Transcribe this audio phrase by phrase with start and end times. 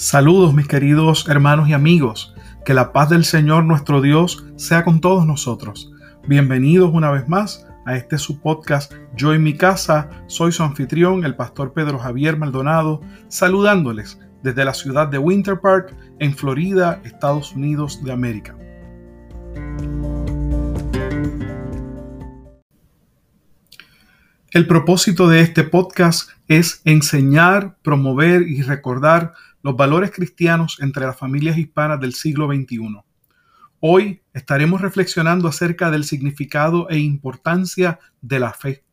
[0.00, 2.32] Saludos mis queridos hermanos y amigos,
[2.64, 5.92] que la paz del Señor nuestro Dios sea con todos nosotros.
[6.28, 11.24] Bienvenidos una vez más a este su podcast Yo en mi casa, soy su anfitrión,
[11.24, 17.56] el pastor Pedro Javier Maldonado, saludándoles desde la ciudad de Winter Park, en Florida, Estados
[17.56, 18.54] Unidos de América.
[24.50, 31.16] El propósito de este podcast es enseñar, promover y recordar los valores cristianos entre las
[31.16, 33.02] familias hispanas del siglo XXI.
[33.80, 38.84] Hoy estaremos reflexionando acerca del significado e importancia de la fe.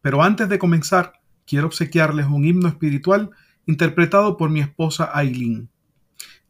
[0.00, 1.14] Pero antes de comenzar,
[1.46, 3.30] quiero obsequiarles un himno espiritual
[3.66, 5.70] interpretado por mi esposa Aileen.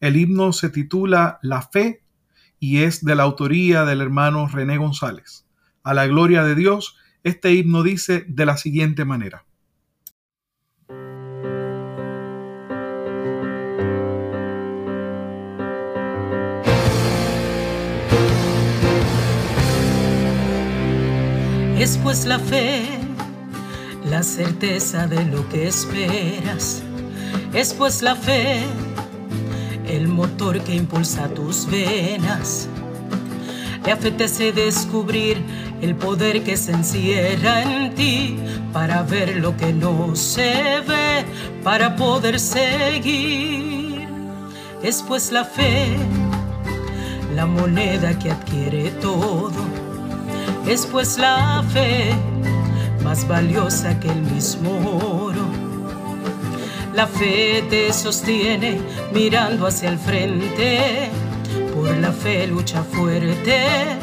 [0.01, 2.05] El himno se titula La fe
[2.61, 5.47] y es de la autoría del hermano René González.
[5.83, 9.45] A la gloria de Dios, este himno dice de la siguiente manera.
[21.89, 22.83] Es pues la fe,
[24.05, 26.83] la certeza de lo que esperas.
[27.55, 28.61] Es pues la fe,
[29.87, 32.69] el motor que impulsa tus venas.
[33.87, 35.43] La fe te hace descubrir
[35.81, 38.37] el poder que se encierra en ti
[38.75, 41.25] para ver lo que no se ve,
[41.65, 44.07] para poder seguir.
[44.83, 45.97] Es pues la fe,
[47.35, 49.78] la moneda que adquiere todo
[50.69, 52.13] es pues la fe
[53.03, 54.71] más valiosa que el mismo
[55.25, 55.47] oro.
[56.95, 58.79] La fe te sostiene
[59.13, 61.11] mirando hacia el frente,
[61.75, 63.97] por la fe lucha fuerte.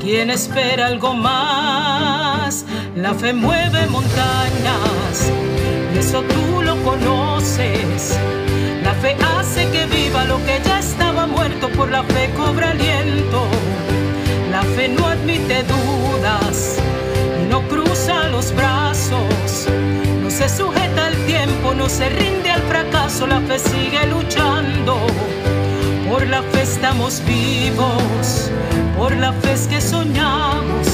[0.00, 2.64] Quien espera algo más,
[2.96, 5.30] la fe mueve montañas,
[5.94, 8.16] y eso tú lo conoces.
[8.82, 13.46] La fe hace que viva lo que ya estaba muerto, por la fe cobra aliento.
[14.58, 16.78] La fe no admite dudas
[17.48, 19.68] no cruza los brazos.
[20.20, 23.28] No se sujeta al tiempo, no se rinde al fracaso.
[23.28, 24.96] La fe sigue luchando.
[26.10, 28.50] Por la fe estamos vivos,
[28.96, 30.88] por la fe es que soñamos.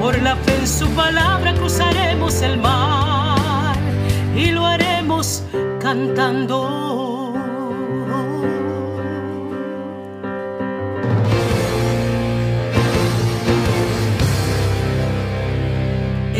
[0.00, 3.76] Por la fe en su palabra cruzaremos el mar
[4.34, 5.44] y lo haremos
[5.80, 7.13] cantando.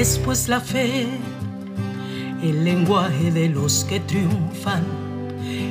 [0.04, 1.06] Es pues la fe,
[2.42, 4.84] el lenguaje de los que triunfan.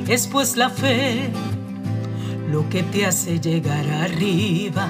[0.08, 1.30] Es pues la fe
[2.50, 4.88] lo que te hace llegar arriba.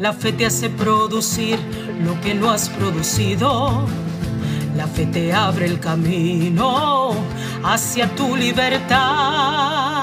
[0.00, 1.60] La fe te hace producir
[2.04, 3.86] lo que no has producido.
[4.76, 7.14] La fe te abre el camino
[7.62, 10.01] hacia tu libertad.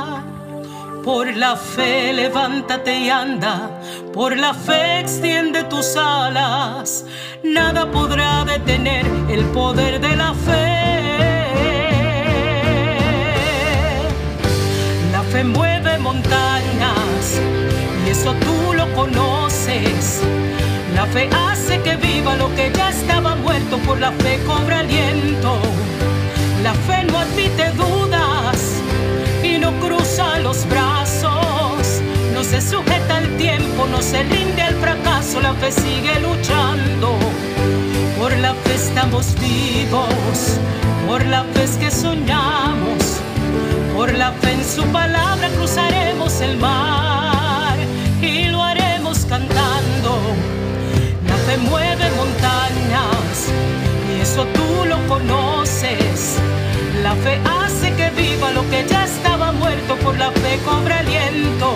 [1.03, 3.71] Por la fe levántate y anda,
[4.13, 7.05] por la fe extiende tus alas,
[7.41, 10.89] nada podrá detener el poder de la fe.
[15.11, 17.39] La fe mueve montañas
[18.05, 20.21] y eso tú lo conoces.
[20.93, 25.59] La fe hace que viva lo que ya estaba muerto, por la fe cobra aliento.
[26.61, 27.98] La fe no admite dudas
[29.89, 32.01] cruza los brazos.
[32.33, 37.17] No se sujeta al tiempo, no se rinde al fracaso, la fe sigue luchando.
[38.19, 40.59] Por la fe estamos vivos,
[41.07, 43.01] por la fe que soñamos,
[43.95, 47.77] por la fe en su palabra cruzaremos el mar
[48.21, 50.11] y lo haremos cantando.
[51.27, 53.35] La fe mueve montañas
[54.11, 56.37] y eso tú lo conoces.
[57.01, 58.98] La fe hace que viva lo que ya
[59.97, 61.75] por la fe cobra aliento.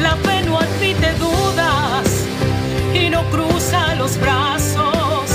[0.00, 2.06] La fe no admite dudas
[2.94, 5.30] y no cruza los brazos.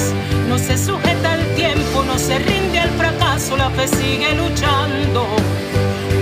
[0.48, 5.28] No se sujeta al tiempo, no se rinde al fracaso, la fe sigue luchando.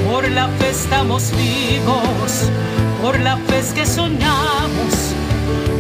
[0.10, 2.50] Por la fe estamos vivos,
[3.02, 4.94] por la fe es que soñamos,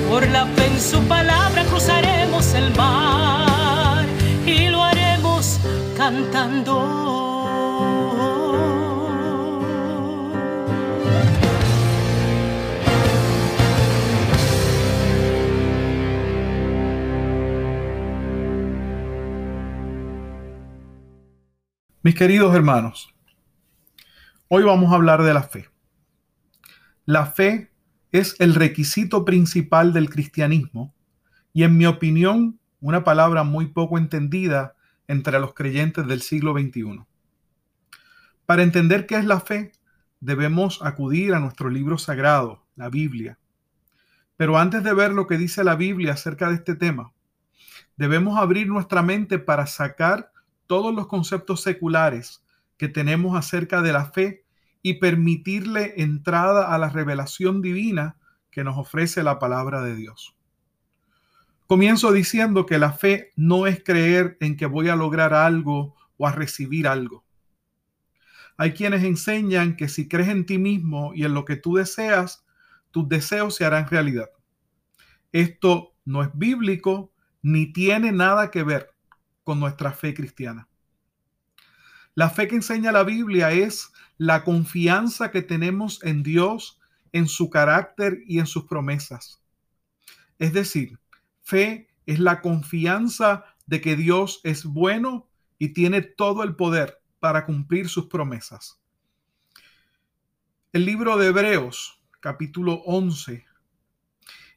[0.10, 4.06] por la fe en su palabra cruzaremos el mar
[4.46, 5.60] y lo haremos
[5.98, 7.09] cantando.
[22.10, 23.14] Mis queridos hermanos,
[24.48, 25.70] hoy vamos a hablar de la fe.
[27.06, 27.72] La fe
[28.12, 30.96] es el requisito principal del cristianismo
[31.54, 34.76] y en mi opinión una palabra muy poco entendida
[35.08, 37.06] entre los creyentes del siglo XXI.
[38.48, 39.72] Para entender qué es la fe,
[40.20, 43.38] debemos acudir a nuestro libro sagrado, la Biblia.
[44.36, 47.14] Pero antes de ver lo que dice la Biblia acerca de este tema,
[47.98, 50.32] debemos abrir nuestra mente para sacar
[50.70, 52.46] todos los conceptos seculares
[52.78, 54.46] que tenemos acerca de la fe
[54.84, 58.18] y permitirle entrada a la revelación divina
[58.52, 60.38] que nos ofrece la palabra de Dios.
[61.66, 66.28] Comienzo diciendo que la fe no es creer en que voy a lograr algo o
[66.28, 67.26] a recibir algo.
[68.56, 72.46] Hay quienes enseñan que si crees en ti mismo y en lo que tú deseas,
[72.92, 74.30] tus deseos se harán realidad.
[75.32, 77.12] Esto no es bíblico
[77.42, 78.99] ni tiene nada que ver
[79.56, 80.68] nuestra fe cristiana.
[82.16, 86.80] La fe que enseña la Biblia es la confianza que tenemos en Dios,
[87.14, 89.42] en su carácter y en sus promesas.
[90.38, 91.00] Es decir,
[91.42, 97.46] fe es la confianza de que Dios es bueno y tiene todo el poder para
[97.46, 98.82] cumplir sus promesas.
[100.74, 103.46] El libro de Hebreos, capítulo 11,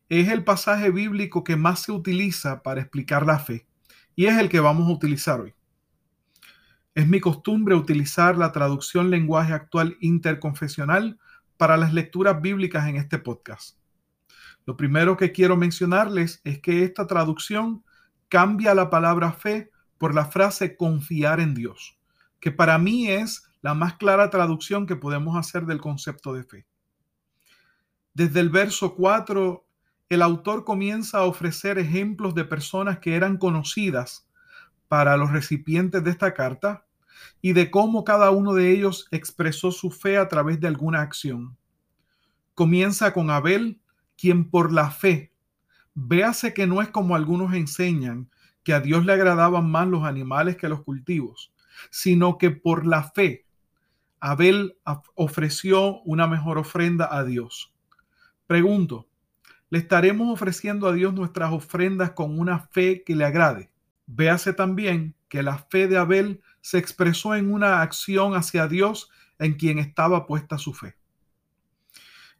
[0.08, 3.66] es el pasaje bíblico que más se utiliza para explicar la fe
[4.14, 5.54] y es el que vamos a utilizar hoy.
[6.94, 11.18] Es mi costumbre utilizar la traducción lenguaje actual interconfesional
[11.56, 13.78] para las lecturas bíblicas en este podcast.
[14.66, 17.84] Lo primero que quiero mencionarles es que esta traducción
[18.28, 21.98] cambia la palabra fe por la frase confiar en Dios,
[22.40, 26.66] que para mí es la más clara traducción que podemos hacer del concepto de fe.
[28.12, 29.64] Desde el verso 4,
[30.12, 34.28] el autor comienza a ofrecer ejemplos de personas que eran conocidas
[34.86, 36.84] para los recipientes de esta carta
[37.40, 41.56] y de cómo cada uno de ellos expresó su fe a través de alguna acción.
[42.54, 43.80] Comienza con Abel,
[44.18, 45.32] quien por la fe,
[45.94, 48.28] véase que no es como algunos enseñan,
[48.64, 51.54] que a Dios le agradaban más los animales que los cultivos,
[51.88, 53.46] sino que por la fe,
[54.20, 54.76] Abel
[55.14, 57.72] ofreció una mejor ofrenda a Dios.
[58.46, 59.08] Pregunto,
[59.72, 63.70] ¿le estaremos ofreciendo a Dios nuestras ofrendas con una fe que le agrade?
[64.06, 69.08] Véase también que la fe de Abel se expresó en una acción hacia Dios
[69.38, 70.98] en quien estaba puesta su fe.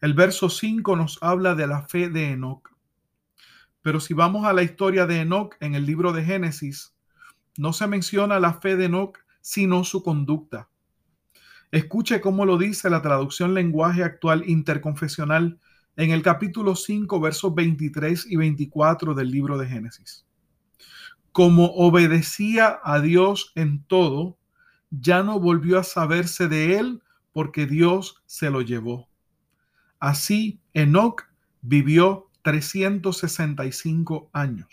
[0.02, 2.69] El verso 5 nos habla de la fe de Enoch.
[3.81, 6.94] Pero si vamos a la historia de Enoch en el libro de Génesis,
[7.56, 10.69] no se menciona la fe de Enoch, sino su conducta.
[11.70, 15.58] Escuche cómo lo dice la traducción lenguaje actual interconfesional
[15.97, 20.25] en el capítulo 5, versos 23 y 24 del libro de Génesis
[21.33, 24.39] como obedecía a Dios en todo,
[24.91, 27.03] ya no volvió a saberse de él
[27.33, 29.09] porque Dios se lo llevó.
[29.99, 31.23] Así, Enoch
[31.62, 34.69] vivió 365 años.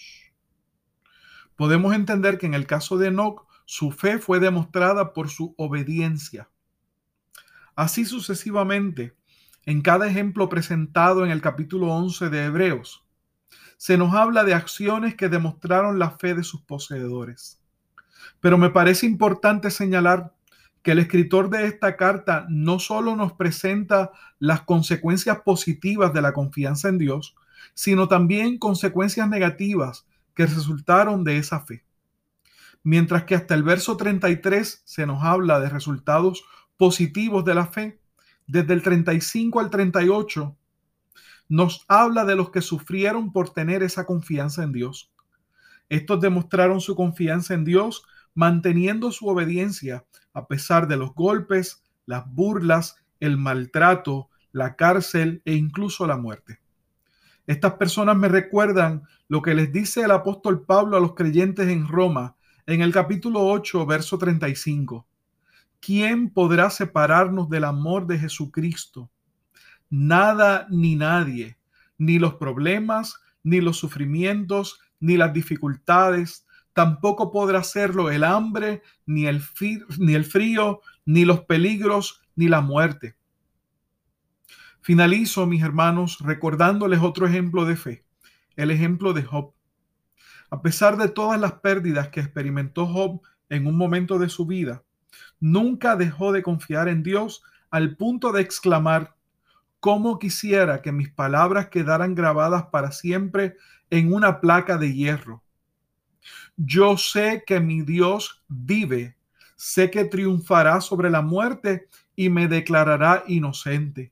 [1.56, 6.50] Podemos entender que en el caso de Enoch, su fe fue demostrada por su obediencia.
[7.76, 9.16] Así sucesivamente,
[9.70, 13.06] en cada ejemplo presentado en el capítulo 11 de Hebreos,
[13.78, 17.62] se nos habla de acciones que demostraron la fe de sus poseedores.
[18.40, 20.34] Pero me parece importante señalar
[20.82, 26.34] que el escritor de esta carta no solo nos presenta las consecuencias positivas de la
[26.34, 27.36] confianza en Dios,
[27.76, 31.86] sino también consecuencias negativas que resultaron de esa fe.
[32.82, 36.44] Mientras que hasta el verso 33 se nos habla de resultados
[36.76, 38.00] positivos de la fe,
[38.50, 40.58] desde el 35 al 38
[41.50, 45.12] nos habla de los que sufrieron por tener esa confianza en Dios.
[45.88, 48.04] Estos demostraron su confianza en Dios
[48.34, 55.54] manteniendo su obediencia a pesar de los golpes, las burlas, el maltrato, la cárcel e
[55.54, 56.60] incluso la muerte.
[57.46, 61.88] Estas personas me recuerdan lo que les dice el apóstol Pablo a los creyentes en
[61.88, 65.06] Roma en el capítulo 8, verso 35.
[65.80, 69.10] ¿Quién podrá separarnos del amor de Jesucristo?
[69.90, 71.58] nada ni nadie,
[71.98, 79.26] ni los problemas, ni los sufrimientos, ni las dificultades, tampoco podrá hacerlo el hambre, ni
[79.26, 79.42] el,
[79.98, 83.16] ni el frío, ni los peligros, ni la muerte.
[84.82, 88.06] Finalizo, mis hermanos, recordándoles otro ejemplo de fe,
[88.56, 89.54] el ejemplo de Job.
[90.50, 94.84] A pesar de todas las pérdidas que experimentó Job en un momento de su vida,
[95.40, 99.16] nunca dejó de confiar en Dios al punto de exclamar,
[99.80, 103.56] ¿Cómo quisiera que mis palabras quedaran grabadas para siempre
[103.90, 105.42] en una placa de hierro?
[106.58, 109.16] Yo sé que mi Dios vive,
[109.56, 111.88] sé que triunfará sobre la muerte
[112.18, 114.12] y me declarará inocente.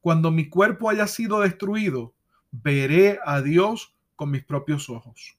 [0.00, 2.14] Cuando mi cuerpo haya sido destruido,
[2.50, 5.36] veré a Dios con mis propios ojos.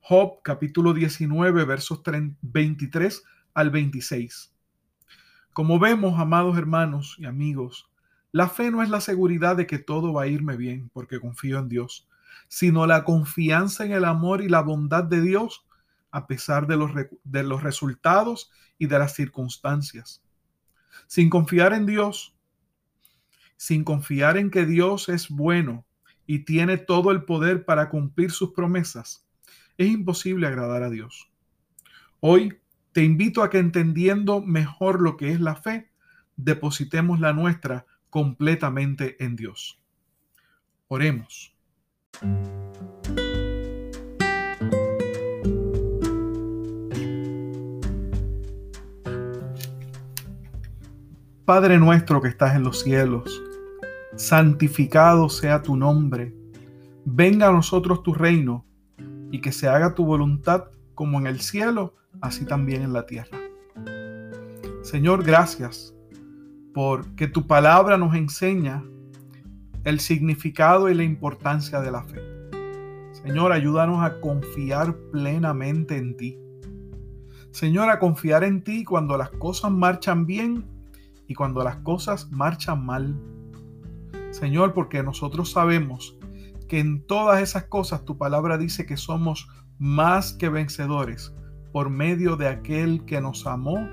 [0.00, 2.00] Job capítulo 19 versos
[2.40, 3.22] 23
[3.54, 4.52] al 26.
[5.52, 7.90] Como vemos, amados hermanos y amigos,
[8.30, 11.58] la fe no es la seguridad de que todo va a irme bien porque confío
[11.58, 12.08] en Dios,
[12.48, 15.66] sino la confianza en el amor y la bondad de Dios
[16.10, 16.92] a pesar de los,
[17.24, 20.22] de los resultados y de las circunstancias.
[21.06, 22.34] Sin confiar en Dios,
[23.56, 25.84] sin confiar en que Dios es bueno
[26.26, 29.26] y tiene todo el poder para cumplir sus promesas,
[29.76, 31.30] es imposible agradar a Dios.
[32.20, 32.61] Hoy
[32.92, 35.90] te invito a que entendiendo mejor lo que es la fe,
[36.36, 39.80] depositemos la nuestra completamente en Dios.
[40.88, 41.56] Oremos.
[51.46, 53.42] Padre nuestro que estás en los cielos,
[54.16, 56.34] santificado sea tu nombre,
[57.06, 58.66] venga a nosotros tu reino
[59.30, 63.38] y que se haga tu voluntad como en el cielo, así también en la tierra.
[64.82, 65.94] Señor, gracias
[66.72, 68.82] porque tu palabra nos enseña
[69.84, 72.20] el significado y la importancia de la fe.
[73.12, 76.38] Señor, ayúdanos a confiar plenamente en ti.
[77.50, 80.64] Señor, a confiar en ti cuando las cosas marchan bien
[81.28, 83.20] y cuando las cosas marchan mal.
[84.30, 86.16] Señor, porque nosotros sabemos
[86.68, 89.48] que en todas esas cosas tu palabra dice que somos
[89.78, 91.34] más que vencedores
[91.72, 93.88] por medio de aquel que nos amó,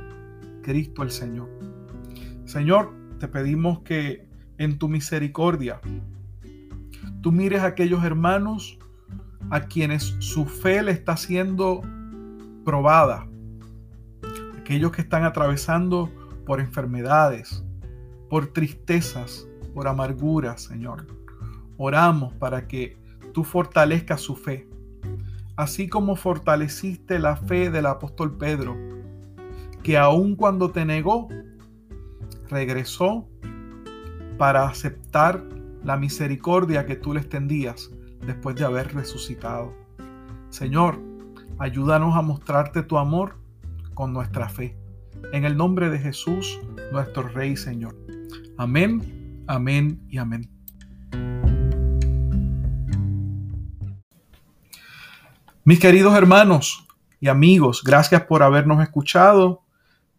[0.62, 1.50] Cristo el Señor.
[2.45, 5.79] Señor, te pedimos que en tu misericordia
[7.21, 8.77] tú mires a aquellos hermanos
[9.50, 11.81] a quienes su fe le está siendo
[12.63, 13.27] probada,
[14.59, 16.12] aquellos que están atravesando
[16.45, 17.63] por enfermedades,
[18.29, 21.07] por tristezas, por amarguras, Señor.
[21.77, 22.98] Oramos para que
[23.33, 24.68] tú fortalezcas su fe,
[25.59, 28.77] así como fortaleciste la fe del apóstol Pedro,
[29.83, 31.27] que aun cuando te negó,
[32.49, 33.27] regresó
[34.37, 35.43] para aceptar
[35.83, 37.91] la misericordia que tú le extendías
[38.25, 39.73] después de haber resucitado.
[40.49, 40.97] Señor,
[41.57, 43.35] ayúdanos a mostrarte tu amor
[43.95, 44.77] con nuestra fe.
[45.33, 46.57] En el nombre de Jesús,
[46.93, 47.97] nuestro Rey Señor.
[48.57, 50.58] Amén, amén y amén.
[55.69, 56.88] Mis queridos hermanos
[57.19, 59.61] y amigos, gracias por habernos escuchado.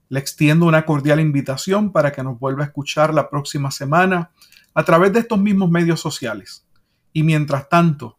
[0.09, 4.30] Le extiendo una cordial invitación para que nos vuelva a escuchar la próxima semana
[4.75, 6.64] a través de estos mismos medios sociales.
[7.12, 8.16] Y mientras tanto,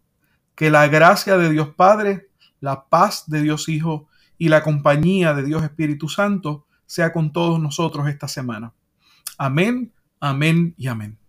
[0.55, 2.27] que la gracia de Dios Padre,
[2.59, 7.61] la paz de Dios Hijo y la compañía de Dios Espíritu Santo sea con todos
[7.61, 8.73] nosotros esta semana.
[9.38, 11.20] Amén, amén y amén.